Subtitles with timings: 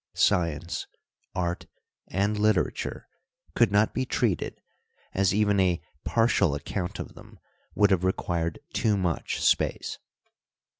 [0.15, 0.87] Science,
[1.35, 1.67] art,
[2.07, 3.07] and literature
[3.53, 4.59] could not be treated,
[5.13, 7.37] as even a partial account of them
[7.75, 9.99] would have required too much space.